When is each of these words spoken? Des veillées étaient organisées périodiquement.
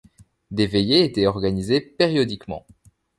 Des 0.49 0.65
veillées 0.65 1.03
étaient 1.03 1.27
organisées 1.27 1.79
périodiquement. 1.79 2.65